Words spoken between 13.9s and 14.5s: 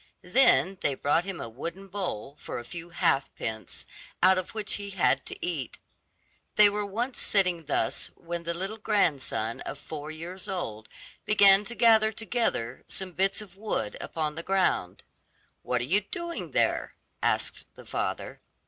upon the